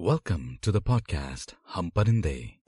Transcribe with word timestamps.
Welcome 0.00 0.56
to 0.56 0.72
the 0.72 0.76
podcast 0.76 1.54
हम 1.74 1.90
परिंदे 1.90 2.60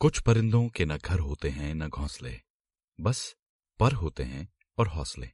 कुछ 0.00 0.20
परिंदों 0.20 0.68
के 0.68 0.84
न 0.84 0.96
घर 0.96 1.18
होते 1.18 1.50
हैं 1.50 1.74
न 1.74 1.88
घोंसले 1.88 2.40
बस 3.00 3.36
पर 3.78 3.92
होते 3.92 4.22
हैं 4.22 4.52
और 4.78 4.88
हौसले। 4.88 5.30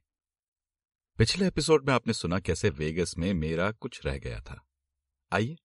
पिछले 1.17 1.47
एपिसोड 1.47 1.87
में 1.87 1.93
आपने 1.93 2.13
सुना 2.13 2.39
कैसे 2.39 2.69
वेगस 2.69 3.17
में 3.17 3.33
मेरा 3.33 3.71
कुछ 3.71 4.05
रह 4.05 4.17
गया 4.17 4.39
था। 4.39 4.65
आइए 5.31 5.57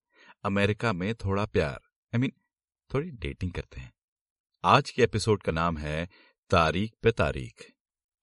अमेरिका 0.45 0.93
में 0.93 1.15
थोड़ा 1.15 1.47
प्यार 1.47 1.75
आई 1.75 2.17
I 2.17 2.21
मीन 2.21 2.31
mean, 2.31 2.95
थोड़ी 2.95 3.11
डेटिंग 3.11 3.53
करते 3.53 3.81
हैं। 3.81 3.93
आज 4.65 4.91
के 4.91 5.03
एपिसोड 5.03 5.43
का 5.43 5.53
नाम 5.53 5.79
है 5.79 6.09
तारीख 6.51 6.95
पे 7.03 7.13
तारीख 7.13 7.73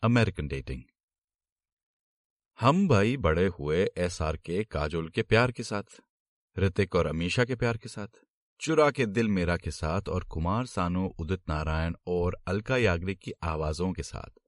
अमेरिकन 0.03 0.47
डेटिंग 0.47 0.83
हम 2.61 2.87
भाई 2.87 3.17
बड़े 3.17 3.47
हुए 3.47 3.89
एस 3.97 4.21
आर 4.21 4.37
के 4.37 4.63
काजोल 4.63 5.09
के 5.09 5.23
प्यार 5.23 5.51
के 5.51 5.63
साथ 5.63 5.83
ऋतिक 6.59 6.95
और 6.95 7.05
अमीशा 7.05 7.45
के 7.45 7.55
प्यार 7.55 7.77
के 7.77 7.89
साथ 7.89 8.07
चुरा 8.59 8.91
के 8.91 9.05
दिल 9.05 9.27
मेरा 9.27 9.57
के 9.57 9.71
साथ 9.71 10.01
और 10.09 10.23
कुमार 10.23 10.65
सानू 10.65 11.15
उदित 11.19 11.41
नारायण 11.49 11.95
और 12.07 12.37
अलका 12.47 12.77
याग्निक 12.77 13.19
की 13.19 13.31
आवाजों 13.43 13.93
के 13.93 14.03
साथ। 14.03 14.39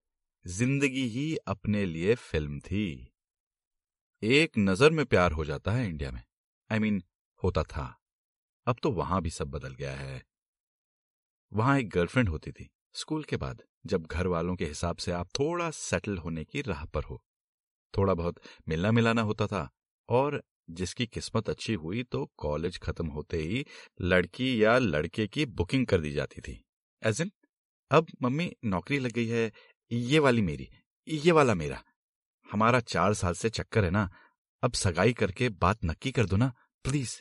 ज़िंदगी 0.48 1.08
ही 1.08 1.35
अपने 1.35 1.85
लिए 1.85 2.16
फ़िल्म 2.16 2.59
थी। 2.59 3.13
एक 4.23 4.52
नज़र 4.57 4.91
में 4.91 5.05
प्यार 5.05 5.32
हो 5.32 5.46
जाता 5.46 5.71
है 5.71 5.90
इंडिया 5.90 6.12
में। 6.12 6.23
आई 6.71 6.77
I 6.77 6.82
मीन 6.82 6.99
mean, 6.99 7.09
होता 7.43 7.63
था। 7.63 7.99
अब 8.68 8.76
तो 8.84 8.91
वहाँ 8.91 9.21
भी 9.21 9.30
सब 9.30 9.48
बदल 9.48 9.73
गया 9.73 9.96
है। 9.96 10.23
वहाँ 11.54 11.80
एक 11.80 11.90
गर्लफ्रेंड 11.90 12.30
होती 12.30 12.52
थी। 12.52 12.70
स्कूल 12.93 13.23
के 13.23 13.38
बाद 13.38 13.63
जब 13.85 14.05
घर 14.05 14.27
वालों 14.27 14.55
के 14.55 14.66
हिसाब 14.66 14.98
से 14.98 15.12
आप 15.12 15.27
थोड़ा 15.40 15.71
सेटल 15.71 16.18
होने 16.18 16.43
की 16.43 16.62
राह 16.62 16.85
पर 16.85 17.04
हो 17.04 17.23
थोड़ा 17.98 18.13
बहुत 18.13 18.40
मिलना 18.68 18.91
मिलाना 18.91 19.22
होता 19.22 19.48
था। 19.48 19.70
और 20.09 20.41
जिसकी 20.70 21.05
किस्मत 21.05 21.49
अच्छी 21.49 21.73
हुई 21.73 22.04
तो 22.04 22.26
कॉलेज 22.38 22.77
खत्म 22.79 23.07
होते 23.07 23.38
ही 23.38 23.65
लड़की 24.02 24.63
या 24.63 24.77
लड़के 24.77 25.27
की 25.27 25.46
बुकिंग 25.46 25.85
कर 25.88 26.02
दी 26.02 26.12
जाती 26.12 26.41
थी। 26.41 26.62
एज 27.04 27.21
इन 27.21 27.32
अब 27.91 28.07
मम्मी 28.21 28.52
नौकरी 28.65 28.99
लग 28.99 29.12
गई 29.12 29.27
है, 29.27 29.52
ये 29.91 30.20
वाली 30.20 30.41
मेरी, 30.41 30.70
ये 31.07 31.32
वाला 31.32 31.54
मेरा। 31.54 31.84
हमारा 32.52 32.80
चार 32.80 33.13
साल 33.13 33.34
से 33.34 33.49
चक्कर 33.49 33.84
है 33.84 33.90
ना, 33.90 34.10
अब 34.63 34.74
सगाई 34.74 35.13
करके 35.13 35.49
बात 35.49 35.85
नक्की 35.85 36.12
कर 36.12 36.26
दो 36.26 36.37
ना 36.37 36.54
प्लीज़ 36.84 37.15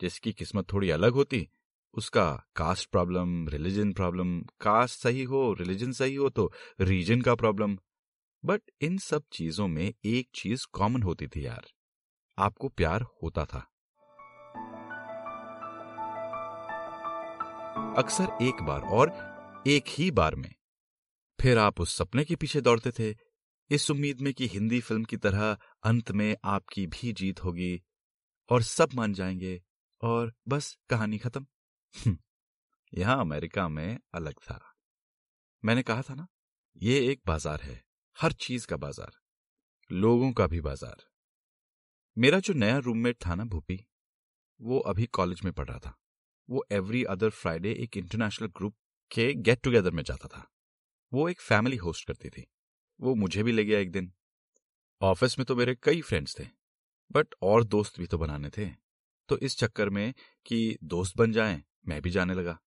जिसकी 0.00 0.32
किस्मत 0.32 0.72
थोड़ी 0.72 0.90
अलग 0.90 1.12
होती, 1.12 1.48
उसका 1.94 2.24
caste 2.56 2.90
problem 2.90 3.48
religion 3.48 3.92
problem 3.92 4.40
caste 4.60 5.00
सही 5.00 5.22
हो 5.22 5.52
रिलीजन 5.52 5.92
सही 5.92 6.14
हो 6.14 6.28
तो 6.30 6.52
रीजन 6.80 7.20
का 7.20 7.34
प्रॉब्लम 7.34 7.78
बट 8.44 8.62
इन 8.80 8.98
सब 8.98 9.22
चीज़ों 9.32 9.68
में 9.68 9.94
एक 10.04 10.30
चीज़ 10.34 10.66
कॉमन 10.72 11.02
होती 11.02 11.28
थी 11.28 11.46
यार। 11.46 11.64
आपको 12.38 12.68
प्यार 12.68 13.02
होता 13.02 13.44
था। 13.44 13.68
अक्सर 17.98 18.38
एक 18.42 18.62
बार 18.62 18.80
और 18.80 19.32
एक 19.66 19.84
ही 19.88 20.10
बार 20.10 20.34
में। 20.34 20.54
फिर 21.40 21.58
आप 21.58 21.80
उस 21.80 21.96
सपने 21.96 22.24
के 22.24 22.36
पीछे 22.36 22.60
दौड़ते 22.60 22.90
थे। 22.90 23.16
इस 23.70 23.90
उम्मीद 23.90 24.20
में 24.20 24.34
कि 24.34 24.46
हिंदी 24.46 24.80
फ़िल्म 24.80 25.04
की 25.04 25.16
तरह 25.16 25.58
अंत 25.84 26.10
में 26.10 26.36
आपकी 26.44 26.86
भी 26.86 27.12
जीत 27.12 27.44
होगी। 27.44 27.82
और 28.50 28.62
सब 28.62 28.88
मान 28.94 29.12
जाएँगे। 29.12 29.62
और 30.02 30.34
बस 30.48 30.78
कहानी 30.90 31.18
खत्म। 31.18 31.46
हम्म, 31.96 32.18
यहाँ 32.94 33.20
अमेरिका 33.20 33.68
में 33.68 33.98
अलग 34.14 34.34
था। 34.34 34.74
मैंने 35.64 35.82
कहा 35.82 36.02
था 36.02 36.14
ना 36.14 36.26
ये 36.76 37.10
एक 37.12 37.22
बाज़ार 37.26 37.60
है। 37.60 37.91
हर 38.16 38.32
चीज़ 38.32 38.66
का 38.66 38.76
बाज़ार, 38.76 39.12
लोगों 39.90 40.32
का 40.32 40.46
भी 40.46 40.60
बाज़ार। 40.60 41.04
मेरा 42.16 42.38
जो 42.38 42.54
नया 42.54 42.78
रूममेट 42.78 43.16
था 43.26 43.34
ना 43.34 43.44
भूपी, 43.44 43.78
वो 44.60 44.78
अभी 44.78 45.06
कॉलेज 45.06 45.40
में 45.44 45.52
पढ़ 45.52 45.68
रहा 45.68 45.78
था। 45.78 45.96
वो 46.48 46.64
एवरी 46.72 47.02
अदर 47.04 47.30
फ्राइडे 47.30 47.72
एक 47.72 47.96
इंटरनेशनल 47.96 48.48
ग्रुप 48.48 48.74
के 49.10 49.32
गेट 49.34 49.60
टुगेदर 49.62 49.90
में 49.90 50.02
जाता 50.02 50.28
था। 50.28 50.46
वो 51.12 51.28
एक 51.28 51.40
फैमिली 51.40 51.76
होस्ट 51.76 52.06
करती 52.06 52.28
थी। 52.28 52.46
वो 53.00 53.14
मुझे 53.14 53.42
भी 53.42 53.52
ले 53.52 53.64
गया 53.64 53.78
एक 53.78 53.90
दिन। 53.90 54.12
ऑफ़िस 55.00 55.38
में 55.38 55.44
तो 55.46 55.56
मेरे 55.56 55.74
कई 55.74 56.00
फ्रेंड्स 56.00 56.38
थे 56.38 56.46
बट 57.10 57.34
और 57.42 57.64
दोस्त 57.64 57.98
भी 57.98 58.06
तो 58.06 58.18
बनाने 58.18 58.50
थे। 58.50 58.66
तो 59.28 59.38
इस 59.38 59.56
चक्कर 59.58 59.90
में 59.90 60.12
कि 60.46 60.78
दोस्त 60.84 61.16
बन 61.16 61.32
जाएँ, 61.32 61.62
मैं 61.86 62.00
भी 62.02 62.10
जाने 62.10 62.34
लगा। 62.34 62.58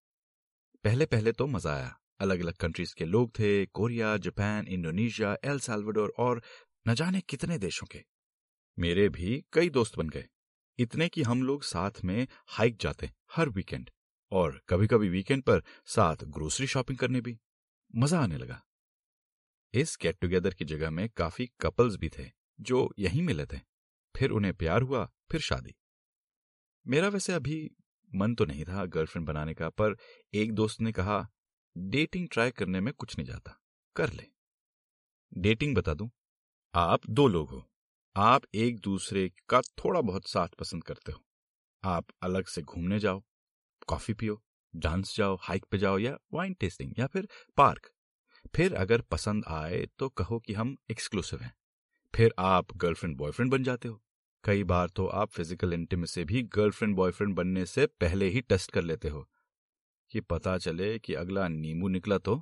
पहले 0.85 1.05
पहले 1.05 1.31
तो 1.31 1.47
मज़ा 1.47 1.73
आया। 1.73 1.95
अलग 2.19 2.39
अलग 2.39 2.53
कंट्रीज़ 2.53 2.95
के 2.95 3.05
लोग 3.05 3.31
थे, 3.31 3.65
Korea, 3.65 4.17
Japan, 4.17 4.67
Indonesia, 4.67 5.37
El 5.43 5.59
Salvador 5.59 6.13
और 6.17 6.43
न 6.87 6.93
जाने 6.93 7.21
कितने 7.21 7.57
देशों 7.57 7.87
के। 7.87 8.03
मेरे 8.79 9.09
भी 9.09 9.45
कई 9.53 9.69
दोस्त 9.69 9.97
बन 9.97 10.09
गए। 10.09 10.27
इतने 10.79 11.09
कि 11.09 11.23
हम 11.23 11.43
लोग 11.43 11.63
साथ 11.63 11.91
में 12.03 12.27
हाइक 12.47 12.77
जाते 12.81 13.11
हर 13.35 13.49
वीकेंड 13.49 13.89
और 14.31 14.61
कभी 14.69 14.87
कभी 14.87 15.09
वीकेंड 15.09 15.43
पर 15.43 15.63
साथ 15.85 16.15
ग्रोसरी 16.23 16.67
शॉपिंग 16.67 16.97
करने 16.97 17.21
भी। 17.21 17.39
मज़ा 17.95 18.19
आने 18.19 18.37
लगा। 18.37 18.61
इस 19.73 19.97
गेट 20.01 20.17
टुगेदर 20.21 20.53
की 20.53 20.65
जगह 20.65 20.89
में 20.89 21.09
काफ़ी 21.09 21.51
कपल्स 21.61 21.95
भी 21.95 22.09
थे, 22.09 22.31
जो 22.61 22.93
यहीं 22.99 23.21
मिले 23.21 23.45
थे। 23.45 23.59
फिर 24.15 24.29
उन्हें 24.29 24.53
प्यार 24.53 24.81
हुआ, 24.81 25.11
फिर 25.31 25.41
शादी। 25.41 25.75
मेरा 26.87 27.07
वैसे 27.07 27.33
अभी 27.33 27.71
मन 28.15 28.35
तो 28.35 28.45
नहीं 28.45 28.65
था 28.65 28.85
गर्लफ्रेंड 28.85 29.27
बनाने 29.27 29.53
का, 29.53 29.69
पर 29.69 29.97
एक 30.33 30.53
दोस्त 30.53 30.81
ने 30.81 30.91
कहा 30.91 31.31
डेटिंग 31.75 32.27
ट्राई 32.31 32.51
करने 32.51 32.79
में 32.79 32.93
कुछ 32.93 33.17
नहीं 33.17 33.27
जाता। 33.27 33.59
कर 33.95 34.13
ले। 34.13 34.23
डेटिंग 35.37 35.75
बता 35.75 35.93
दूँ, 35.93 36.09
आप 36.73 37.09
दो 37.09 37.27
लोग 37.27 37.49
हो। 37.49 37.71
आप 38.15 38.41
एक 38.55 38.79
दूसरे 38.79 39.31
का 39.49 39.61
थोड़ा 39.61 40.01
बहुत 40.01 40.29
साथ 40.29 40.47
पसंद 40.47 40.83
करते 40.83 41.11
हो। 41.11 41.23
आप 41.83 42.05
अलग 42.23 42.45
से 42.45 42.61
घूमने 42.61 42.99
जाओ, 42.99 43.23
कॉफ़ी 43.87 44.13
पियो, 44.13 44.41
डांस 44.75 45.15
जाओ, 45.17 45.37
हाइक 45.41 45.65
पे 45.65 45.77
जाओ 45.77 45.97
या 45.97 46.17
वाइन 46.33 46.53
टेस्टिंग 46.53 46.93
या 46.99 47.07
फिर 47.07 47.27
पार्क। 47.57 47.91
फिर 48.55 48.75
अगर 48.75 49.01
पसंद 49.01 49.43
आए 49.47 49.85
तो 49.99 50.09
कहो 50.09 50.39
कि 50.39 50.53
हम 50.53 50.77
एक्सक्लूसिव 50.91 51.39
हैं। 51.41 51.53
फिर 52.13 52.33
आप 52.39 52.77
गर्लफ्रेंड 52.77 53.17
बॉयफ्रेंड 53.17 53.51
बन 53.51 53.63
जाते 53.63 53.87
हो। 53.87 54.01
कई 54.43 54.63
बार 54.63 54.89
तो 54.89 55.05
आप 55.07 55.29
फ़िज़िकल 55.29 55.73
इंटीमेसी 55.73 56.23
भी 56.23 56.43
गर्लफ्रेंड 56.55 56.95
बॉयफ्रेंड 56.95 57.35
बनने 57.35 57.65
से 57.65 57.85
पहले 57.85 58.29
ही 58.29 58.41
टेस्ट 58.41 58.71
कर 58.71 58.81
लेते 58.81 59.09
हो। 59.09 59.29
कि 60.11 60.21
पता 60.21 60.57
चले 60.57 60.99
कि 60.99 61.13
अगला 61.13 61.47
नींबू 61.47 61.87
निकला 61.87 62.17
तो? 62.17 62.35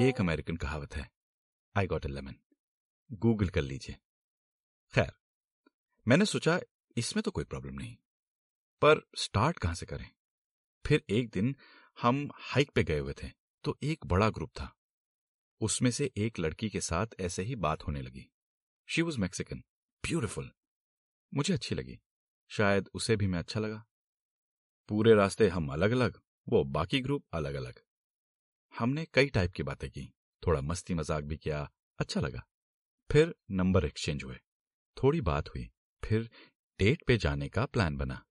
ये 0.00 0.08
एक 0.08 0.20
अमेरिकन 0.20 0.56
कहावत 0.56 0.96
है। 0.96 1.10
I 1.76 1.86
got 1.86 2.06
a 2.06 2.08
lemon 2.08 2.34
Google 3.12 3.48
कर 3.48 3.60
लीजिए। 3.60 3.96
खैर, 4.94 5.12
मैंने 6.08 6.24
सोचा 6.24 6.60
इसमें 6.96 7.22
तो 7.22 7.30
कोई 7.30 7.44
प्रॉब्लम 7.44 7.74
नहीं। 7.74 7.96
पर 8.82 9.00
स्टार्ट 9.16 9.58
कहाँ 9.58 9.74
से 9.74 9.86
करें? 9.86 10.10
फिर 10.86 11.04
एक 11.10 11.30
दिन 11.30 11.56
हम 12.02 12.30
हाइक 12.34 12.70
पे 12.70 12.84
गए 12.84 12.98
हुए 12.98 13.14
थे 13.22 13.30
तो 13.64 13.78
एक 13.82 14.06
बड़ा 14.06 14.30
ग्रुप 14.30 14.50
था। 14.50 14.74
उसमें 15.60 15.90
से 15.90 16.10
एक 16.16 16.38
लड़की 16.38 16.68
के 16.70 16.80
साथ 16.80 17.06
ऐसे 17.20 17.42
ही 17.42 17.56
बात 17.56 17.82
होने 17.86 18.02
लगी। 18.02 18.30
शी 18.88 19.02
वॉज़ 19.02 19.18
मैक्सिकन 19.18 19.58
ब्यूटिफुल 20.04 20.50
मुझे 21.34 21.54
अच्छी 21.54 21.74
लगी। 21.74 21.98
शायद 22.50 22.88
उसे 22.94 23.16
भी 23.16 23.26
मैं 23.26 23.38
अच्छा 23.38 23.60
लगा। 23.60 23.84
पूरे 24.88 25.14
रास्ते 25.14 25.48
हम 25.48 25.68
अलग 25.68 25.90
अलग 25.90 26.20
वो 26.46 26.62
बाकी 26.64 27.00
ग्रुप 27.00 27.24
अलग 27.32 27.54
अलग 27.54 27.80
हमने 28.74 29.06
कई 29.14 29.26
टाइप 29.26 29.52
की 29.52 29.62
बातें 29.62 29.88
की, 29.90 30.12
थोड़ा 30.42 30.60
मस्ती 30.60 30.94
मज़ाक 30.94 31.24
भी 31.24 31.36
किया 31.36 31.68
अच्छा 31.98 32.20
लगा। 32.20 32.42
फिर 33.10 33.34
नंबर 33.50 33.84
एक्सचेंज 33.84 34.24
हुए, 34.24 34.36
थोड़ी 34.96 35.20
बात 35.20 35.48
हुई, 35.48 35.68
फिर 36.02 36.28
डेट 36.80 37.02
पे 37.06 37.16
जाने 37.16 37.48
का 37.48 37.64
प्लान 37.66 37.96
बना। 37.96 38.22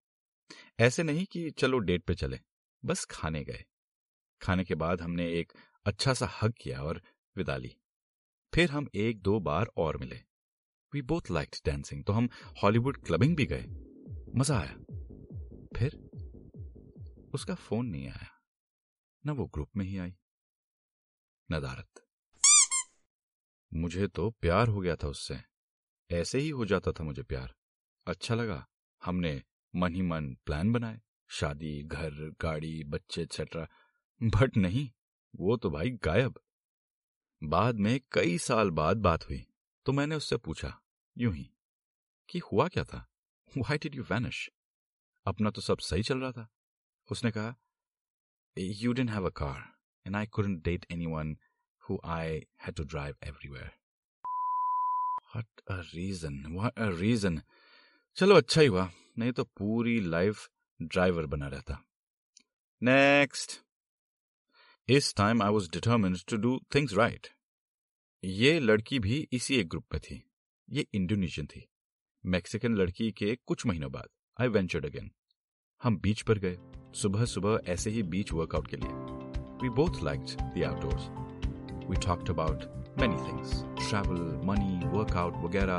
ऐसे 0.79 1.03
नहीं 1.03 1.25
कि 1.25 1.49
चलो 1.51 1.79
डेट 1.79 2.03
पे 2.03 2.15
चले, 2.15 2.39
बस 2.83 3.05
खाने 3.05 3.43
गए। 3.43 3.63
खाने 4.41 4.63
के 4.63 4.75
बाद 4.75 5.01
हमने 5.01 5.31
एक 5.33 5.53
अच्छा 5.85 6.13
सा 6.13 6.29
हग 6.41 6.53
किया 6.61 6.81
और 6.83 7.01
विदा 7.35 7.57
ली। 7.57 7.75
फिर 8.53 8.71
हम 8.71 8.87
एक 8.95 9.21
दो 9.21 9.39
बार 9.39 9.69
और 9.77 9.97
मिले। 9.97 10.19
वी 10.93 11.01
बोथ 11.01 11.31
लाइक 11.31 11.55
डांसिंग 11.65 12.03
तो 12.03 12.13
हम 12.13 12.29
हॉलीवुड 12.63 12.97
क्लबिंग 12.97 13.35
भी 13.35 13.45
गए। 13.45 13.65
मज़ा 14.35 14.59
आया। 14.59 14.75
फिर 15.75 15.97
उसका 17.35 17.55
फ़ोन 17.55 17.85
नहीं 17.85 18.07
आया। 18.09 18.41
न 19.25 19.29
वो 19.29 19.45
ग्रुप 19.45 19.71
में 19.75 19.85
ही 19.85 19.97
आई। 19.97 20.15
नदारत 21.51 22.07
मुझे 23.73 24.07
तो 24.07 24.31
प्यार 24.31 24.67
हो 24.67 24.81
गया 24.81 24.95
था 24.95 25.07
उससे। 25.07 25.43
ऐसे 26.11 26.39
ही 26.39 26.49
हो 26.49 26.65
जाता 26.65 26.91
था 26.91 27.03
मुझे 27.03 27.23
प्यार। 27.23 27.55
अच्छा 28.07 28.35
लगा। 28.35 28.67
हमने 29.05 29.43
मन 29.75 29.95
ही 29.95 30.01
मन 30.01 30.35
प्लान 30.35 30.73
बनाए। 30.73 31.01
शादी, 31.27 31.83
घर, 31.83 32.35
गाड़ी, 32.41 32.83
बच्चे 32.83 33.21
एक्सेट्रा 33.21 33.67
बट 34.23 34.57
नहीं, 34.57 34.91
वो 35.35 35.57
तो 35.57 35.69
भाई 35.69 35.89
गायब। 35.89 36.39
बाद 37.43 37.75
में 37.75 38.01
कई 38.11 38.37
साल 38.37 38.69
बाद 38.69 38.97
बात 38.97 39.29
हुई। 39.29 39.47
तो 39.85 39.91
मैंने 39.91 40.15
उससे 40.15 40.37
पूछा, 40.37 40.81
यूँ 41.17 41.33
ही, 41.33 41.51
कि 42.29 42.39
हुआ 42.39 42.67
क्या 42.67 42.83
था? 42.83 43.07
वाई 43.57 43.77
डिड 43.77 43.95
यू 43.95 44.03
वैनिश 44.03 44.51
अपना 45.25 45.51
तो 45.51 45.61
सब 45.61 45.77
सही 45.77 46.03
चल 46.03 46.19
रहा 46.19 46.31
था। 46.31 46.54
उसने 47.11 47.31
कहा 47.31 47.55
you 48.57 48.93
don't 48.93 49.09
have 49.09 49.25
a 49.25 49.33
car 49.35 49.63
and 50.07 50.15
I 50.15 50.25
couldn't 50.25 50.63
date 50.63 50.85
anyone 51.05 51.37
who 51.83 51.95
I 52.11 52.27
had 52.65 52.75
to 52.77 52.83
drive 52.91 53.17
everywhere. 53.29 53.67
What 55.31 55.61
a 55.73 55.75
reason, 55.89 56.37
what 56.53 56.79
a 56.85 56.87
reason. 57.01 57.39
चलो 58.17 58.35
अच्छा 58.35 58.61
ही 58.61 58.67
हुआ 58.67 58.89
नहीं 59.17 59.31
तो 59.31 59.43
पूरी 59.57 59.99
लाइफ 59.99 60.47
ड्राइवर 60.81 61.25
बना 61.25 61.47
रहता। 61.47 61.77
नेक्स्ट 62.81 63.59
इस 64.87 65.13
time 65.15 65.43
I 65.43 65.49
was 65.49 65.69
determined 65.71 66.25
to 66.29 66.37
do 66.37 66.59
things 66.75 66.93
right 66.93 67.27
ये 68.23 68.59
लड़की 68.59 68.99
भी 68.99 69.27
इसी 69.31 69.55
एक 69.55 69.69
ग्रुप 69.69 69.85
में 69.93 70.01
थी। 70.01 70.21
ये 70.69 70.85
इंडोनेशियन 70.93 71.47
थी। 71.47 71.67
मैक्सिकन 72.23 72.75
लड़की 72.75 73.11
के 73.11 73.35
कुछ 73.35 73.65
महीनों 73.65 73.91
बाद 73.91 74.09
आई 74.41 74.47
वेंचर्ड 74.47 74.85
अगेन 74.85 75.11
हम 75.83 75.97
बीच 75.97 76.21
पर 76.21 76.39
गए। 76.39 76.57
सुबह 76.95 77.25
सुबह 77.25 77.59
ऐसे 77.65 77.89
ही 77.89 78.03
बीच 78.03 78.33
वर्कआउट 78.33 78.67
के 78.67 78.77
लिए। 78.77 78.89
We 79.61 79.69
both 79.69 80.03
liked 80.03 80.25
the 80.25 80.63
outdoors 80.63 81.07
we 81.89 82.05
talked 82.05 82.29
about 82.29 82.63
many 82.99 83.15
things 83.15 83.51
travel 83.89 84.45
money 84.45 84.97
workout 84.97 85.33
वगैरह। 85.33 85.77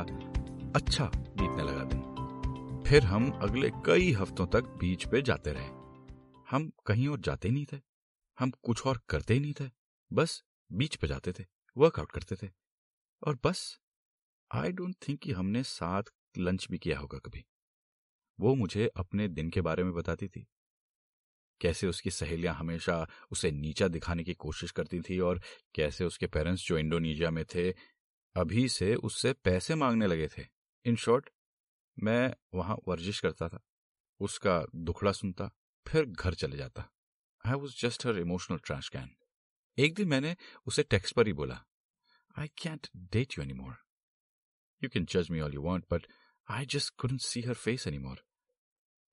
अच्छा 0.75 1.05
बीतने 1.05 1.63
लगा 1.63 1.83
दिन। 1.83 2.83
फिर 2.87 3.03
हम 3.03 3.31
अगले 3.31 3.71
कई 3.85 4.11
हफ्तों 4.11 4.47
तक 4.47 4.63
बीच 4.63 5.07
पे 5.07 5.21
जाते 5.21 5.53
रहे। 5.53 5.67
हम 6.49 6.71
कहीं 6.85 7.07
और 7.07 7.19
जाते 7.19 7.49
नहीं 7.49 7.65
थे। 7.73 7.79
हम 8.39 8.49
कुछ 8.49 8.85
और 8.85 9.01
करते 9.09 9.33
ही 9.33 9.39
नहीं 9.39 9.53
थे। 9.53 9.69
बस 10.13 10.43
बीच 10.71 10.95
पे 10.95 11.07
जाते 11.07 11.31
थे 11.31 11.45
वर्कआउट 11.77 12.11
करते 12.11 12.35
थे। 12.35 12.51
और 13.27 13.39
बस 13.43 13.79
आई 14.51 14.71
डोंट 14.71 14.95
थिंक 15.07 15.19
कि 15.19 15.31
हमने 15.31 15.63
साथ 15.63 16.03
लंच 16.37 16.67
भी 16.71 16.77
किया 16.77 16.99
होगा 16.99 17.17
कभी। 17.17 17.45
वो 18.39 18.55
मुझे 18.55 18.87
अपने 18.87 19.27
दिन 19.27 19.49
के 19.49 19.61
बारे 19.61 19.83
में 19.83 19.93
बताती 19.93 20.27
थी। 20.27 20.47
कैसे 21.61 21.87
उसकी 21.87 22.11
सहेलियाँ 22.11 22.53
हमेशा 22.55 23.07
उसे 23.31 23.51
नीचा 23.51 23.87
दिखाने 23.87 24.23
की 24.23 24.33
कोशिश 24.33 24.71
करती 24.71 24.99
थी 25.01 25.19
और 25.19 25.41
कैसे 25.75 26.05
उसके 26.05 26.27
पेरेंट्स 26.27 26.67
जो 26.67 26.77
इंडोनेशिया 26.77 27.31
में 27.31 27.43
थे, 27.45 27.71
अभी 28.35 28.67
से 28.69 28.93
उससे 28.95 29.33
पैसे 29.33 29.75
मांगने 29.75 30.07
लगे 30.07 30.27
थे। 30.27 30.45
इन 30.85 30.95
शॉर्ट 30.95 31.29
मैं 31.97 32.33
वहाँ 32.53 32.77
वर्जिश 32.87 33.19
करता 33.19 33.47
था, 33.49 33.59
उसका 34.19 34.61
दुखड़ा 34.75 35.11
सुनता, 35.11 35.49
फिर 35.85 36.05
घर 36.05 36.33
चले 36.33 36.57
जाता। 36.57 36.89
I 37.45 37.53
was 37.53 37.75
just 37.79 38.05
her 38.05 38.17
emotional 38.19 38.57
trash 38.57 38.89
can 38.89 39.09
एक 39.77 39.93
दिन 39.95 40.07
मैंने 40.07 40.35
उसे 40.65 40.83
टेक्स्ट 40.83 41.15
पर 41.15 41.27
ही 41.27 41.33
बोला 41.33 41.63
I 42.37 42.47
can't 42.57 42.87
date 42.95 43.37
you 43.37 43.43
any 43.43 43.53
more 43.53 43.75
you 44.81 44.89
can 44.89 45.05
जज 45.05 45.29
me 45.31 45.39
all 45.39 45.53
you 45.53 45.61
want 45.61 45.85
but 45.91 46.07
I 46.47 46.65
just 46.65 46.93
couldn't 46.97 47.21
see 47.21 47.41
her 47.41 47.53
face 47.53 47.87
any 47.87 47.97
more 47.97 48.23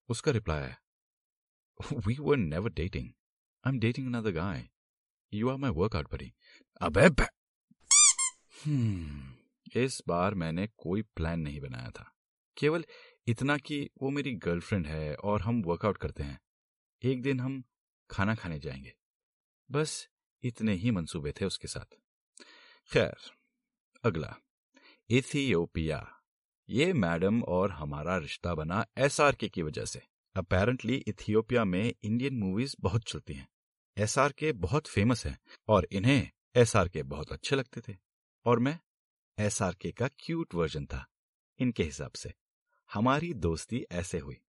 उसका 0.08 0.32
रिप्लाई 0.32 0.62
आया 0.62 0.76
We 2.06 2.18
were 2.20 2.36
never 2.36 2.70
dating. 2.70 3.14
I'm 3.64 3.78
dating 3.78 4.06
another 4.06 4.32
guy. 4.32 4.70
You 5.32 5.48
are 5.48 5.58
my 5.58 5.72
workout 5.74 6.10
buddy. 6.10 6.30
अबे 6.80 7.08
hmm. 8.66 9.20
इस 9.76 10.02
बार 10.08 10.34
मैंने 10.34 10.66
कोई 10.66 11.02
plan 11.02 11.40
नहीं 11.40 11.60
बनाया 11.60 11.90
था 11.90 12.14
केवल 12.56 12.84
इतना 13.26 13.56
कि 13.58 13.90
वो 14.02 14.10
मेरी 14.10 14.32
गर्लफ्रेंड 14.32 14.86
है 14.86 15.14
और 15.14 15.40
हम 15.40 15.62
वर्कआउट 15.62 15.96
करते 15.96 16.22
हैं 16.22 16.40
एक 17.02 17.22
दिन 17.22 17.40
हम 17.40 17.64
खाना 18.10 18.34
खाने 18.34 18.58
जाएँगे 18.58 18.94
बस 19.70 20.08
इतने 20.42 20.72
ही 20.74 20.90
मंसूबे 20.90 21.32
थे 21.32 21.44
उसके 21.44 21.68
साथ 21.68 21.96
खैर 22.92 23.16
अगला 24.04 24.36
इथियोपिया 25.10 26.20
ये 26.68 26.92
मैडम 26.92 27.42
और 27.42 27.70
हमारा 27.70 28.16
रिश्ता 28.16 28.54
बना 28.54 28.86
एसआरके 28.98 29.48
की 29.48 29.62
वजह 29.62 29.84
से 29.84 30.02
अपेरेंटली 30.36 30.94
इथियोपिया 30.96 31.64
में 31.64 31.94
इंडियन 32.02 32.34
मूवीज़ 32.34 32.74
बहुत 32.80 33.04
चलती 33.04 33.34
हैं। 33.34 33.48
एस 33.96 34.18
आर 34.18 34.32
के 34.32 34.52
बहुत 34.52 34.86
फ़ेमस 34.86 35.26
हैं 35.26 35.38
और 35.68 35.86
इन्हें 35.92 36.30
एस 36.56 36.74
आर 36.76 36.88
के 36.88 37.02
बहुत 37.02 37.32
अच्छे 37.32 37.56
लगते 37.56 37.80
थे। 37.80 37.96
और 38.46 38.58
मैं 38.58 38.78
एस 39.38 39.62
आर 39.62 39.74
के 39.74 39.92
का 39.92 40.08
क्यूट 40.18 40.54
वर्जन 40.54 40.86
था, 40.86 41.06
इनके 41.58 41.84
हिसाब 41.84 42.12
से। 42.12 42.32
हमारी 42.90 43.32
दोस्ती 43.34 43.84
ऐसे 43.92 44.18
हुई। 44.18 44.40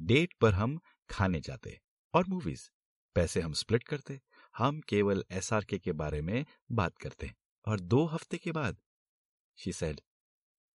डेट 0.00 0.34
पर 0.40 0.54
हम 0.54 0.78
खाने 1.10 1.40
जाते 1.40 1.80
और 2.14 2.26
मूवीज़ 2.26 2.68
पैसे 3.16 3.40
हम 3.40 3.52
स्प्लिट 3.52 3.84
करते, 3.84 4.20
हम 4.56 4.80
केवल 4.80 5.24
एस 5.30 5.52
आर 5.52 5.64
के 5.64 5.92
बारे 5.92 6.20
में 6.20 6.44
बात 6.72 6.98
करते। 6.98 7.32
और 7.66 7.80
दो 7.80 8.04
हफ़्ते 8.06 8.38
के 8.38 8.52
बाद 8.52 8.76
she 9.58 9.72
said 9.72 10.00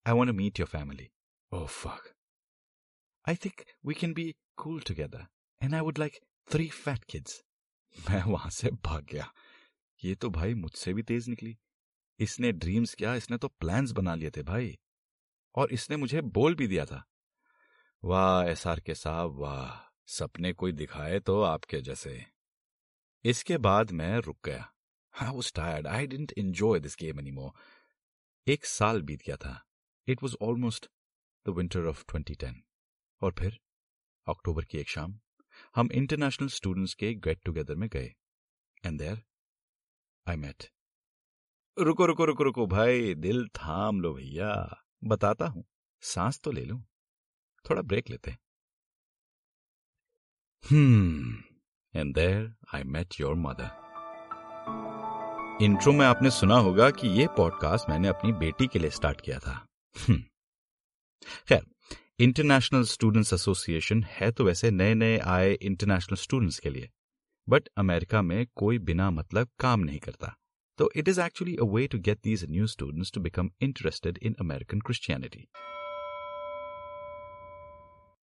I 0.06 0.14
want 0.14 0.30
meet 0.30 0.60
your 0.60 0.68
family 0.68 1.10
oh 1.52 1.66
fuck 1.66 2.14
I 3.28 3.36
think 3.36 3.60
we 3.86 3.94
can 3.94 4.12
be 4.14 4.34
cool 4.66 4.84
together, 4.84 5.22
and 5.62 5.70
I 5.70 5.80
would 5.82 5.98
like 5.98 6.14
three 6.52 6.84
fat 6.84 7.06
kids. 7.06 7.40
मैं 8.10 8.22
वहाँ 8.22 8.50
से 8.50 8.70
भाग 8.70 9.04
गया। 9.04 9.32
ये 10.04 10.14
तो 10.14 10.30
भाई 10.30 10.54
मुझसे 10.54 10.94
भी 10.94 11.02
तेज 11.02 11.28
निकली। 11.28 11.58
इसने 12.18 12.52
ड्रीम्स 12.52 12.94
क्या, 12.94 13.14
इसने 13.14 13.36
तो 13.36 13.48
प्लान्स 13.48 13.90
बना 13.90 14.14
लिए 14.14 14.30
थे 14.30 14.42
भाई। 14.42 14.78
और 15.54 15.72
इसने 15.72 15.96
मुझे 15.96 16.20
बोल 16.20 16.54
भी 16.54 16.66
दिया 16.66 16.86
था। 16.86 17.08
वाह, 18.04 18.44
एस 18.44 18.66
आर 18.66 18.80
के 18.80 18.94
साहब, 18.94 19.32
वाह, 19.34 19.96
सपने 20.06 20.52
कोई 20.52 20.72
दिखाए 20.72 21.20
तो 21.20 21.42
आपके 21.42 21.80
जैसे। 21.80 22.26
इसके 23.24 23.58
बाद 23.58 23.90
मैं 23.90 24.18
रुक 24.18 24.38
गया। 24.44 24.74
I 25.22 25.28
was 25.28 25.52
tired 25.54 25.86
I 25.86 26.06
don't 26.06 26.32
enjoy 26.38 26.80
this 26.80 26.96
game 27.00 27.20
any 27.20 27.30
more 27.30 27.52
एक 28.46 28.64
साल 28.64 29.02
बीत 29.02 29.22
गया 29.26 29.36
था। 29.36 29.66
It 30.06 30.22
was 30.22 30.36
almost 30.42 30.86
the 31.46 31.48
winter 31.48 31.84
of 31.84 32.04
2010 32.12 32.54
और 33.22 33.34
फिर? 33.38 33.60
अक्टूबर 34.26 34.64
की 34.64 34.78
एक 34.78 34.88
शाम, 34.88 35.18
हम 35.76 35.88
इंटरनेशनल 35.92 36.48
स्टूडेंट्स 36.48 36.94
के 36.94 37.12
गेट 37.14 37.40
टुगेदर 37.44 37.74
में 37.74 37.88
गए। 37.88 38.12
एंड 38.86 38.98
देयर 38.98 39.22
आई 40.26 40.36
मेट 40.36 40.68
रुको 41.78 42.06
रुको 42.06 42.24
रुको 42.24 42.44
रुको, 42.44 42.66
भाई, 42.66 43.14
दिल 43.14 43.46
थाम 43.48 44.00
लो 44.00 44.12
भैया। 44.14 44.52
बताता 45.04 45.46
हूँ, 45.46 45.64
सांस 46.02 46.40
तो 46.40 46.50
ले 46.50 46.64
लो, 46.64 46.82
थोड़ा 47.64 47.82
ब्रेक 47.82 48.10
लेते 48.10 48.30
and 51.94 52.14
there 52.14 52.54
I 52.74 52.82
met 52.84 53.20
your 53.20 53.34
mother 53.34 53.78
intro 55.62 55.92
में 55.92 56.04
आपने 56.06 56.30
सुना 56.30 56.56
होगा 56.56 56.90
कि 56.90 57.08
यह 57.20 57.28
पॉडकास्ट 57.28 57.88
मैंने 57.88 58.08
अपनी 58.08 58.32
बेटी 58.32 58.66
के 58.66 58.78
लिए 58.78 58.90
स्टार्ट 58.90 59.20
किया 59.20 59.38
था। 59.38 59.66
हम्म। 59.96 60.22
खैर 61.48 61.66
इंटरनेशनल 62.19 62.83
स्टूडेंट्स 62.93 63.33
एसोसिएशन 63.33 64.03
है 64.09 64.31
तो 64.31 64.43
वैसे 64.45 64.71
नए 64.71 64.93
नए 64.93 65.17
आए 65.35 65.53
इंटरनेशनल 65.53 66.17
स्टूडेंट्स 66.17 66.59
के 66.59 66.69
लिए 66.69 66.89
बट 67.47 67.69
अमेरिका 67.77 68.21
में 68.21 68.45
कोई 68.55 68.79
बिना 68.89 69.09
मतलब 69.11 69.49
काम 69.59 69.79
नहीं 69.79 69.99
करता 69.99 70.35
तो 70.79 70.89
it 70.95 71.07
is 71.07 71.19
actually 71.19 71.55
a 71.61 71.65
way 71.73 71.87
to 71.87 71.99
get 72.05 72.19
these 72.23 72.45
new 72.49 72.67
students 72.67 73.11
to 73.11 73.21
become 73.21 73.49
interested 73.61 74.19
in 74.23 74.35
American 74.39 74.79
Christianity 74.81 75.47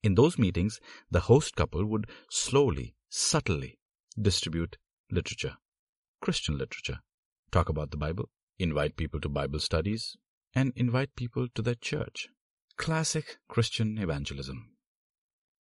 In 0.04 0.14
those 0.14 0.36
meetings, 0.36 0.80
the 1.10 1.20
host 1.20 1.54
couple 1.54 1.84
would 1.84 2.06
slowly, 2.28 2.94
subtly 3.08 3.68
distribute 4.20 4.76
literature, 5.10 5.52
Christian 6.22 6.58
literature, 6.58 6.98
talk 7.52 7.68
about 7.68 7.92
the 7.92 7.96
Bible, 7.96 8.28
invite 8.60 8.96
people 8.96 9.20
to 9.20 9.28
Bible 9.30 9.60
studies, 9.60 10.16
and 10.56 10.72
invite 10.76 11.14
people 11.14 11.46
to 11.54 11.62
their 11.62 11.76
church. 11.76 12.28
Classic 12.79 13.25
Christian 13.53 13.97
evangelism 13.97 14.61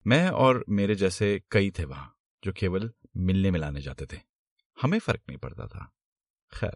मैं 0.06 0.30
और 0.30 0.64
मेरे 0.70 0.96
जैसे 0.96 1.28
कई 1.52 1.70
थे 1.72 1.84
वहाँ, 1.86 2.16
जो 2.44 2.54
केवल 2.54 2.92
मिलने 3.18 3.52
मिलाने 3.52 3.82
जाते 3.82 4.06
थे। 4.06 4.20
हमें 4.78 4.98
फ़र्क 5.00 5.22
नहीं 5.30 5.38
पड़ता 5.38 5.68
था। 5.68 5.86
खैर, 6.54 6.76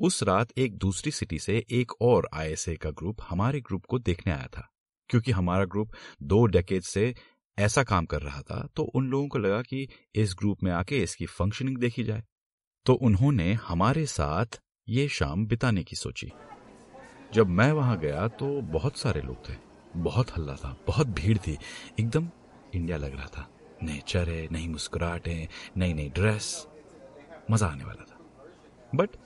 उस 0.00 0.22
रात 0.22 0.58
एक 0.58 0.76
दूसरी 0.76 1.12
सिटी 1.12 1.38
से 1.38 1.64
एक 1.70 1.92
और 2.00 2.28
आईएसए 2.34 2.74
का 2.76 2.90
ग्रुप 2.90 3.22
हमारे 3.22 3.60
ग्रुप 3.60 3.84
को 3.84 3.98
देखने 3.98 4.32
आया 4.32 4.46
था, 4.46 4.68
क्योंकि 5.10 5.32
हमारा 5.32 5.64
ग्रुप 5.64 5.92
दो 6.22 6.44
डेकेज 6.46 6.84
से 6.84 7.14
ऐसा 7.58 7.84
काम 7.84 8.06
कर 8.06 8.22
रहा 8.22 8.42
था 8.42 8.66
तो 8.76 8.82
उन 8.84 9.08
लोगों 9.08 9.28
को 9.28 9.38
लगा 9.38 9.62
कि 9.62 9.88
इस 10.14 10.34
ग्रुप 10.38 10.62
में 10.62 10.72
आके 10.72 11.02
इसकी 11.02 11.26
फंक्शनिंग 11.26 11.76
देखी 11.78 12.04
जाए। 12.04 12.24
तो 12.86 12.94
उन्होंने 12.94 13.52
हमारे 13.52 14.06
साथ 14.06 14.60
ये 14.88 15.08
शाम 15.08 15.46
बिताने 15.46 15.84
की 15.84 15.96
सोची। 15.96 16.30
जब 17.34 17.48
मैं 17.48 17.70
वहाँ 17.72 17.96
गया 17.98 18.26
तो 18.30 18.46
बहुत 18.62 18.96
सारे 18.96 19.20
लोग 19.20 19.48
थे। 19.48 19.54
बहुत 19.96 20.30
हल्ला 20.30 20.54
था, 20.54 20.76
बहुत 20.86 21.06
भीड़ 21.08 21.36
थी। 21.38 21.56
एकदम 22.00 22.28
इंडिया 22.74 22.96
लग 22.96 23.14
रहा 23.14 23.26
था। 23.28 23.48
नए 23.82 24.00
चेहरे 24.06 24.48
नई 24.52 24.66
मुस्कुराहटे 24.68 25.48
नई 25.76 25.94
नई 25.94 26.08
ड्रेस 26.08 26.66
मज़ा 27.50 27.66
आने 27.66 27.84
वाला 27.84 28.04
था। 28.04 28.18
बट 28.94 29.16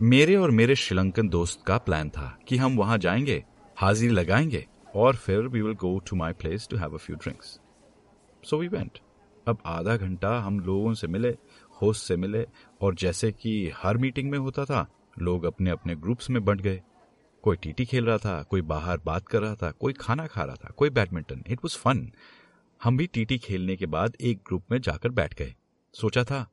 मेरे 0.00 0.36
और 0.36 0.50
मेरे 0.50 0.74
श्रीलंकन 0.74 1.28
दोस्त 1.28 1.64
का 1.66 1.78
प्लान 1.78 2.10
था 2.10 2.38
कि 2.48 2.56
हम 2.56 2.76
वहाँ 2.76 2.98
जाएँगे, 2.98 3.44
हाजिरी 3.76 4.12
लगाएँगे, 4.12 4.66
और 4.96 5.16
फिर 5.16 5.38
we 5.38 5.62
will 5.62 5.74
go 5.74 5.98
to 5.98 6.16
my 6.16 6.32
place 6.32 6.68
to 6.70 6.76
have 6.76 6.94
a 6.94 6.98
few 6.98 7.16
drinks 7.16 7.58
so 8.42 8.58
we 8.58 8.68
went 8.68 8.98
अब 9.46 9.58
आधा 9.66 9.96
घंटा 9.96 10.38
हम 10.40 10.60
लोगों 10.60 10.94
से 10.94 11.06
मिले 11.06 11.36
होस्ट 11.82 12.06
से 12.06 12.16
मिले, 12.16 12.46
और 12.80 12.94
जैसे 12.94 13.32
कि 13.32 13.72
हर 13.76 13.96
मीटिंग 13.96 14.30
में 14.30 14.38
होता 14.38 14.64
था, 14.64 14.86
लोग 15.18 15.44
अपने 15.44 15.70
अपने 15.70 15.94
ग्रुप्स 15.96 16.30
में 16.30 16.44
बंट 16.44 16.60
गए। 16.60 16.80
कोई 17.42 17.56
टीटी 17.56 17.84
खेल 17.84 18.04
रहा 18.04 18.18
था, 18.18 18.42
कोई 18.42 18.60
बाहर 18.60 18.98
बात 18.98 19.28
कर 19.28 19.40
रहा 19.40 19.54
था, 19.54 19.70
कोई 19.70 19.92
खाना 19.92 20.26
खा 20.26 20.44
रहा 20.44 20.56
था, 20.56 20.70
कोई 20.70 20.90
बैडमिंटन। 20.90 21.44
इट 21.46 21.58
वॉज़ 21.58 21.76
फन 21.78 22.12
हम 22.82 22.96
भी 22.96 23.06
टीटी 23.06 23.38
खेलने 23.38 23.76
के 23.76 23.86
बाद 23.86 24.16
एक 24.20 24.38
ग्रुप 24.38 24.64
में 24.70 24.80
जाकर 24.80 25.08
बैठ 25.08 25.34
गए। 25.34 25.54
सोचा 25.94 26.24
था 26.24 26.50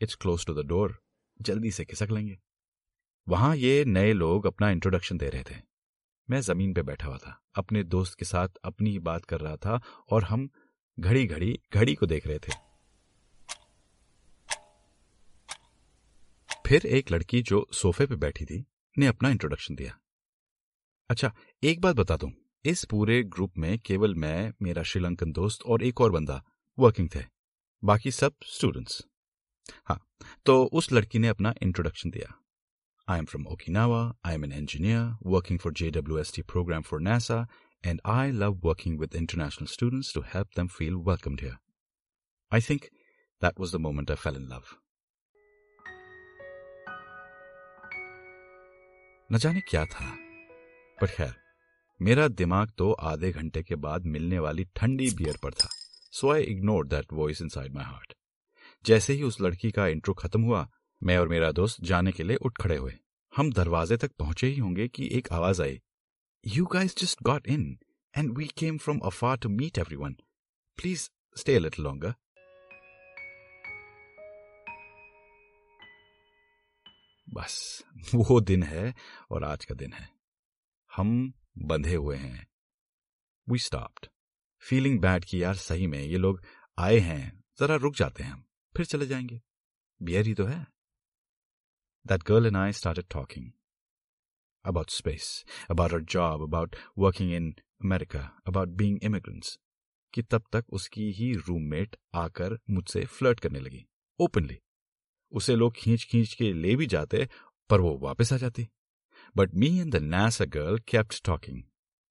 it's 0.00 0.14
close 0.14 0.46
to 0.46 0.54
the 0.54 0.66
door 0.66 0.98
जल्दी 1.42 1.70
से 1.70 1.84
खिसक 1.84 2.08
लेंगे. 2.10 2.38
वहाँ 3.28 3.56
ये 3.56 3.84
नए 3.84 4.12
लोग 4.12 4.46
अपना 4.46 4.70
इंट्रोडक्शन 4.70 5.18
दे 5.18 5.28
रहे 5.28 5.42
थे। 5.42 5.54
मैं 6.30 6.40
ज़मीन 6.40 6.74
पे 6.74 6.82
बैठा 6.82 7.06
हुआ 7.06 7.16
था। 7.16 7.40
अपने 7.56 7.82
दोस्त 7.84 8.18
के 8.18 8.24
साथ 8.24 8.48
अपनी 8.64 8.90
ही 8.90 8.98
बात 8.98 9.24
कर 9.24 9.40
रहा 9.40 9.56
था 9.56 9.80
और 10.10 10.24
हम 10.24 10.48
घड़ी 11.00 11.26
घड़ी 11.26 11.60
घड़ी 11.74 11.94
को 11.94 12.06
देख 12.06 12.26
रहे 12.26 12.38
थे। 12.38 12.52
फिर 16.66 16.86
एक 16.86 17.12
लड़की 17.12 17.42
जो 17.42 17.66
सोफे 17.72 18.06
पे 18.06 18.16
बैठी 18.16 18.44
थी, 18.44 18.64
ने 18.98 19.06
अपना 19.06 19.28
इंट्रोडक्शन 19.28 19.74
दिया। 19.74 19.98
अच्छा 21.10 21.32
एक 21.62 21.80
बात 21.80 21.96
बता 21.96 22.16
दूँ। 22.16 22.30
इस 22.64 22.84
पूरे 22.90 23.22
ग्रुप 23.22 23.58
में 23.58 23.78
केवल 23.78 24.14
मैं, 24.14 24.52
मेरा 24.62 24.82
श्रीलंकन 24.82 25.32
दोस्त 25.32 25.62
और 25.62 25.82
एक 25.82 26.00
और 26.00 26.10
बंदा 26.12 26.42
वर्किंग 26.78 27.08
थे। 27.14 27.20
बाकी 27.82 28.10
सब 28.10 28.34
स्टूडेंट्स 28.46 29.02
हाँ 29.88 30.00
तो 30.46 30.62
उस 30.64 30.92
लड़की 30.92 31.18
ने 31.18 31.28
अपना 31.28 31.54
इंट्रोडक्शन 31.62 32.10
दिया। 32.10 32.32
I 33.08 33.18
am 33.18 33.24
from 33.24 33.46
Okinawa 33.52 34.00
I 34.26 34.34
am 34.34 34.44
an 34.44 34.52
engineer 34.52 35.16
working 35.26 35.58
for 35.58 35.72
J 35.72 35.90
W 35.90 36.18
S 36.18 36.32
T 36.34 36.42
program 36.42 36.82
for 36.82 37.00
NASA 37.00 37.46
and 37.84 38.00
I 38.06 38.30
love 38.32 38.60
working 38.64 38.98
with 39.00 39.14
international 39.14 39.68
students 39.74 40.14
to 40.14 40.20
help 40.34 40.58
them 40.58 40.74
feel 40.80 41.00
welcomed 41.12 41.46
here. 41.46 41.56
I 42.52 42.60
think 42.68 42.90
that 43.42 43.64
was 43.64 43.76
the 43.76 43.84
moment 43.88 44.10
I 44.10 44.20
fell 44.26 44.42
in 44.42 44.52
love. 44.52 44.76
न 49.32 49.38
जाने 49.38 49.60
क्या 49.70 49.84
था। 49.84 50.25
पर 51.00 51.06
खैर, 51.06 51.34
मेरा 52.00 52.26
दिमाग 52.28 52.70
तो 52.78 52.92
आधे 52.92 53.30
घंटे 53.32 53.62
के 53.62 53.74
बाद 53.76 54.04
मिलने 54.06 54.38
वाली 54.38 54.64
ठंडी 54.76 55.10
बियर 55.10 55.36
पर 55.42 55.52
था। 55.52 55.68
So 56.12 56.30
I 56.32 56.42
ignore 56.42 56.86
that 56.86 57.12
voice 57.12 57.42
inside 57.48 57.74
my 57.74 57.84
heart 57.84 58.14
जैसे 58.84 59.12
ही 59.12 59.22
उस 59.22 59.40
लड़की 59.40 59.70
का 59.70 59.86
इंट्रो 59.86 60.14
खत्म 60.14 60.42
हुआ, 60.42 60.68
मैं 61.02 61.18
और 61.18 61.28
मेरा 61.28 61.50
दोस्त 61.52 61.82
जाने 61.84 62.12
के 62.12 62.22
लिए 62.22 62.36
उठ 62.36 62.58
खड़े 62.60 62.76
हुए। 62.76 62.92
हम 63.36 63.52
दरवाजे 63.52 63.96
तक 63.96 64.10
पहुँचे 64.18 64.46
ही 64.46 64.58
होंगे 64.58 64.88
कि 64.88 65.08
एक 65.12 65.32
आवाज़ 65.32 65.62
आई। 65.62 65.80
You 66.46 66.68
guys 66.74 66.98
just 66.98 67.22
got 67.22 67.46
in 67.46 67.78
and 68.14 68.36
we 68.38 68.46
came 68.58 68.78
from 68.78 69.00
afar 69.06 69.36
to 69.38 69.50
meet 69.52 69.82
everyone. 69.82 70.14
Please 70.78 71.08
stay 71.36 71.58
a 71.58 71.64
little 71.64 71.86
longer. 71.86 72.14
बस, 77.28 77.84
वो 78.14 78.40
दिन 78.40 78.62
है 78.62 78.94
और 79.30 79.44
आज 79.44 79.64
का 79.64 79.74
दिन 79.74 79.92
है। 79.92 80.15
हम 80.96 81.32
बंधे 81.58 81.94
हुए 81.94 82.16
हैं। 82.16 82.46
वी 83.48 83.58
स्टॉप्ड 83.58 84.06
फीलिंग 84.60 85.00
बैड 85.00 85.24
कि 85.24 85.42
यार 85.42 85.54
सही 85.54 85.86
में 85.86 85.98
ये 85.98 86.18
लोग 86.18 86.42
आए 86.78 86.98
हैं 86.98 87.44
जरा 87.60 87.76
रुक 87.76 87.94
जाते 87.94 88.22
हैं 88.22 88.30
हम 88.30 88.44
फिर 88.76 88.86
चले 88.86 89.06
जाएँगे। 89.06 89.42
बियर 90.02 90.26
ही 90.26 90.34
तो 90.34 90.44
है। 90.44 90.66
That 92.06 92.22
girl 92.22 92.46
and 92.46 92.56
I 92.56 92.72
started 92.72 93.06
talking 93.10 93.52
about 94.68 94.88
space, 94.88 95.44
about 95.72 95.92
our 95.92 96.04
job, 96.04 96.48
about 96.48 96.72
working 96.98 97.40
in 97.40 97.52
America, 97.86 98.22
about 98.48 98.66
being 98.66 99.02
immigrants. 99.04 99.56
कि 100.14 100.22
तब 100.22 100.44
तक 100.52 100.64
उसकी 100.68 101.12
ही 101.12 101.34
रूममेट 101.34 101.96
आकर 102.14 102.58
मुझसे 102.70 103.04
फ्लर्ट 103.04 103.40
करने 103.40 103.60
लगी 103.60 103.86
ओपनली 104.20 104.58
उसे 105.30 105.56
लोग 105.56 105.74
खींच 105.76 106.04
खींच 106.04 106.34
के 106.34 106.52
ले 106.52 106.76
भी 106.76 106.86
जाते 106.86 107.28
पर 107.70 107.80
वो 107.80 107.98
वापस 107.98 108.32
आ 108.32 108.36
जाती। 108.36 108.68
Me 109.54 109.80
and 109.80 109.92
the 109.92 109.96
NASA 110.42 110.44
girl 110.44 110.78
kept 110.78 111.24
talking 111.24 111.62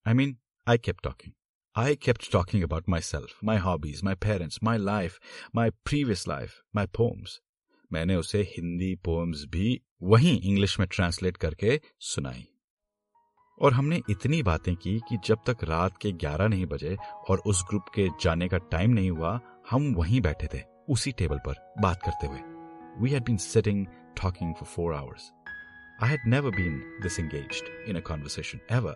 I 0.08 0.14
mean 0.14 0.38
I 0.68 0.78
kept 0.78 1.04
talking 1.04 1.34
I 1.78 1.96
kept 1.96 2.22
talking 2.36 2.64
about 2.64 2.84
myself, 2.90 3.32
my 3.46 3.58
hobbies, 3.60 3.98
my 4.08 4.14
parents, 4.26 4.56
my 4.64 4.78
life, 4.78 5.14
my 5.58 5.72
previous 5.90 6.22
life, 6.28 6.52
my 6.78 6.86
poems. 6.88 7.30
मैंने 7.94 8.16
उसे 8.16 8.42
हिंदी 8.42 8.96
पोएम्स 8.96 9.46
भी 9.46 9.82
वहीं 10.04 10.42
इंग्लिश 10.42 10.80
में 10.80 10.88
ट्रांसलेट 10.92 11.38
करके 11.38 11.82
सुनाई। 12.00 12.48
और 13.62 13.74
हमने 13.74 14.02
इतनी 14.10 14.44
बातें 14.44 14.76
की 14.76 15.00
कि 15.00 15.18
जब 15.26 15.38
तक 15.48 15.58
रात 15.64 15.98
के 15.98 16.12
ग्यारह 16.12 16.48
नहीं 16.48 16.66
बजे 16.66 16.98
और 17.30 17.40
उस 17.40 17.64
ग्रुप 17.70 17.86
के 17.96 18.10
जाने 18.22 18.48
का 18.48 18.58
टाइम 18.58 18.92
नहीं 18.92 19.12
हुआ 19.12 19.40
हम 19.70 19.94
वहीं 19.94 20.22
बैठे 20.22 20.48
थे 20.54 20.64
उसी 20.90 21.12
टेबल 21.12 21.38
पर 21.38 21.74
बात 21.82 22.02
करते 22.04 22.28
हुए। 22.28 22.40
We 23.02 23.10
had 23.10 23.24
been 23.24 23.38
sitting 23.38 23.86
talking 24.22 24.54
for 24.54 24.68
four 24.68 24.94
hours 24.94 25.32
I 26.01 26.07
had 26.07 26.21
never 26.27 26.51
been 26.51 26.83
disengaged 27.03 27.71
in 27.87 27.97
a 27.97 28.03
conversation, 28.03 28.61
ever. 28.69 28.95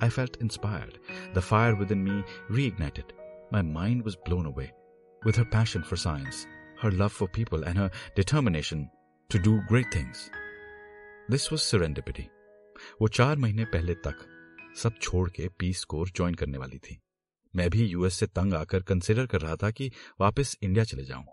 I 0.00 0.08
felt 0.08 0.36
inspired. 0.36 0.98
The 1.34 1.42
fire 1.42 1.74
within 1.74 2.04
me 2.04 2.22
reignited. 2.50 3.10
My 3.50 3.62
mind 3.62 4.04
was 4.04 4.16
blown 4.16 4.46
away. 4.46 4.72
With 5.22 5.36
her 5.36 5.44
passion 5.44 5.82
for 5.82 5.96
science, 5.96 6.46
her 6.80 6.90
love 6.90 7.12
for 7.12 7.28
people, 7.28 7.64
and 7.64 7.78
her 7.78 7.90
determination 8.14 8.88
to 9.30 9.38
do 9.38 9.60
great 9.68 9.92
things. 9.92 10.30
This 11.28 11.50
was 11.50 11.62
serendipity. 11.62 12.28
वो 13.00 13.08
चार 13.08 13.36
महीने 13.36 13.64
पहले 13.64 13.94
तक 14.06 14.26
सब 14.76 14.98
छोड़ 15.02 15.28
के 15.30 15.48
piece 15.58 15.84
core 15.84 16.10
join 16.16 16.34
करने 16.34 16.58
वाली 16.58 16.78
थी 16.78 17.00
मैं 17.56 17.68
भी 17.70 17.86
यूएस 17.86 18.14
से 18.14 18.26
तंग 18.26 18.54
आकर 18.54 18.82
कंसिडर 18.82 19.26
कर 19.26 19.40
रहा 19.40 19.56
था 19.56 19.70
कि 19.70 19.90
वापस 20.20 20.56
इंडिया 20.62 20.84
चले 20.84 21.04
जाऊं 21.04 21.24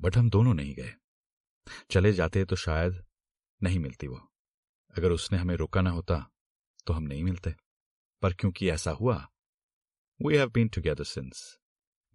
बट 0.00 0.16
हम 0.16 0.30
दोनों 0.30 0.54
नहीं 0.54 0.74
गए 0.74 0.92
चले 1.90 2.12
जाते 2.12 2.44
तो 2.44 2.56
शायद 2.56 3.02
नहीं 3.62 3.78
मिलती 3.78 4.06
वो 4.06 4.20
अगर 4.97 5.11
उसने 5.11 5.37
हमें 5.37 5.55
रोका 5.55 5.81
ना 5.81 5.89
होता 5.89 6.31
तो 6.87 6.93
हम 6.93 7.03
नहीं 7.03 7.23
मिलते। 7.23 7.55
पर 8.21 8.33
क्योंकि 8.33 8.69
ऐसा 8.69 8.91
हुआ 8.91 9.27
we 10.25 10.37
have 10.37 10.49
been 10.49 10.67
together 10.67 11.03
since 11.03 11.57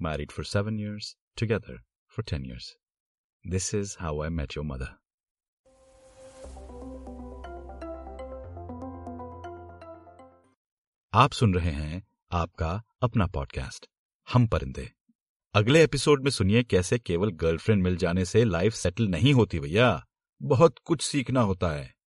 married 0.03 0.31
for 0.31 0.45
seven 0.45 0.81
years 0.81 1.17
together 1.41 1.83
for 2.09 2.25
ten 2.25 2.47
years 2.47 2.77
this 3.47 3.75
is 3.75 3.97
how 4.01 4.23
I 4.23 4.29
met 4.29 4.57
your 4.57 4.67
mother 4.67 5.03
आप 11.15 11.33
सुन 11.33 11.55
रहे 11.55 11.71
हैं 11.71 12.09
आपका 12.33 12.83
अपना 13.03 13.27
पॉडकास्ट 13.27 13.87
हम 14.33 14.47
परिंदे। 14.47 14.93
अगले 15.55 15.85
एपिसोड 15.85 16.23
में 16.23 16.31
सुनिए 16.31 16.63
कैसे 16.63 16.99
केवल 16.99 17.31
गर्लफ्रेंड 17.31 17.83
मिल 17.83 17.97
जाने 17.97 18.25
से 18.25 18.45
लाइफ 18.45 18.75
सेटल 18.75 19.09
नहीं 19.09 19.35
होती 19.35 19.61
भैया। 19.61 20.07
बहुत 20.43 20.79
कुछ 20.79 21.03
सीखना 21.03 21.41
होता 21.41 21.69
है। 21.69 22.02